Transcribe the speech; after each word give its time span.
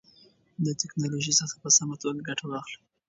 د 0.65 0.67
تکنالوژۍ 0.81 1.33
څخه 1.41 1.55
په 1.63 1.69
سمه 1.77 1.95
توګه 2.01 2.21
ګټه 2.29 2.45
واخلئ. 2.47 2.77